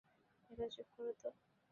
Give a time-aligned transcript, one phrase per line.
[0.49, 1.29] এবার চুপ করো তো।